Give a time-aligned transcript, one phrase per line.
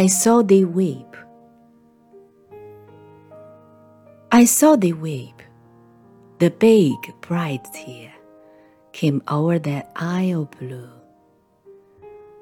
[0.00, 1.14] I saw thee weep.
[4.32, 5.42] I saw thee weep.
[6.38, 8.10] The big bright tear
[8.92, 10.88] came o'er that eye of blue.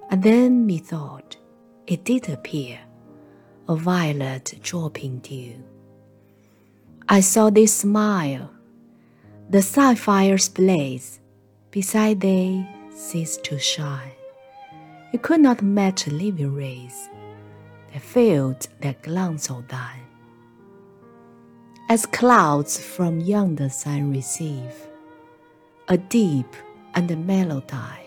[0.09, 1.36] And then methought
[1.88, 2.79] it did appear
[3.68, 5.56] a violet dropping dew.
[7.09, 8.52] I saw thee smile,
[9.50, 11.19] the sapphire's blaze
[11.72, 12.64] beside thee
[12.95, 14.12] ceased to shine.
[15.12, 17.09] It could not match living rays
[17.92, 20.06] that fields that glance of thine.
[21.88, 24.74] As clouds from yonder sun receive
[25.88, 26.55] a deep
[26.95, 28.01] and a melody,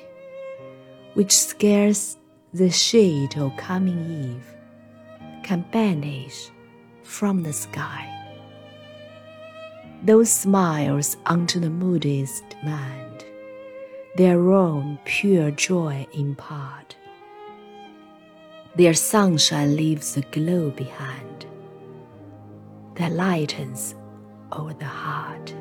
[1.13, 2.17] which scarce
[2.53, 4.55] the shade of coming eve
[5.43, 6.49] can banish
[7.03, 8.07] from the sky.
[10.03, 13.11] Those smiles unto the moodiest mind
[14.15, 16.97] their own pure joy impart.
[18.75, 21.45] Their sunshine leaves a glow behind
[22.95, 23.95] that lightens
[24.51, 25.53] over the heart.